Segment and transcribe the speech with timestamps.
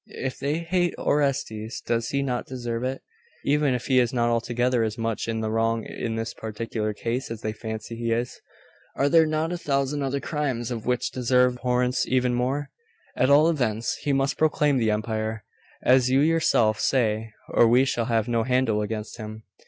[0.07, 3.03] If they hate Orestes, does he not deserve it?
[3.45, 7.29] Even if he is not altogether as much in the wrong in this particular case
[7.29, 8.41] as they fancy he is,
[8.95, 12.71] are there not a thousand other crimes of his which deserve their abhorrence even more?
[13.15, 15.43] At all events, he must proclaim the empire,
[15.83, 19.43] as you yourself say, or we shall have no handle against him.